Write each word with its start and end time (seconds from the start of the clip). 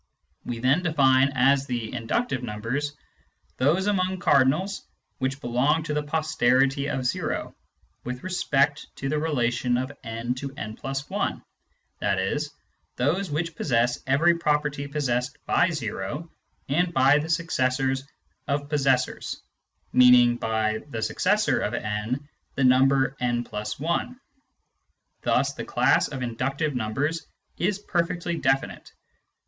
We 0.43 0.57
then 0.57 0.81
define 0.81 1.31
as 1.35 1.67
the" 1.67 1.93
inductive 1.93 2.41
numbers" 2.41 2.93
those 3.59 3.85
among 3.85 4.17
cardinals 4.17 4.81
which 5.19 5.39
belong 5.39 5.83
to 5.83 5.93
the 5.93 6.01
posterity 6.01 6.87
of 6.89 7.05
o 7.15 7.55
with 8.03 8.23
respect 8.23 8.87
to 8.95 9.09
the 9.09 9.19
relation 9.19 9.77
of 9.77 9.91
n 10.03 10.33
to 10.33 10.55
w+i, 10.55 11.41
i.e. 12.01 12.39
those 12.95 13.29
which 13.29 13.55
possess 13.55 13.99
every 14.07 14.39
property 14.39 14.87
possessed 14.87 15.37
by 15.45 15.69
o 15.93 16.31
and 16.67 16.91
by 16.95 17.19
the 17.19 17.29
successors 17.29 18.07
of 18.47 18.69
possessors, 18.69 19.43
meaning 19.93 20.35
by 20.35 20.79
the 20.89 21.03
"successor" 21.03 21.59
of 21.59 21.73
«the 22.55 22.63
number 22.63 23.15
w+i. 23.19 24.15
Thus 25.21 25.53
the 25.53 25.65
class 25.65 26.07
of" 26.07 26.23
inductive 26.23 26.73
numbers" 26.73 27.27
is 27.59 27.77
perfectly 27.77 28.37
definite. 28.37 28.91